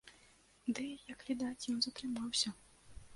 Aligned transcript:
Ды, 0.79 0.85
як 1.13 1.21
відаць, 1.27 1.67
ён 1.73 1.77
затрымаўся. 1.87 2.55